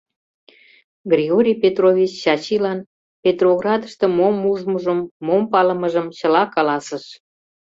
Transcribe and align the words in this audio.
Григорий 1.11 1.57
Петрович 1.63 2.11
Чачилан 2.23 2.79
Петроградыште 3.23 4.05
мом 4.17 4.35
ужмыжым, 4.51 4.99
мом 5.25 5.41
палымыжым 5.51 6.07
чыла 6.17 6.43
каласыш. 6.55 7.05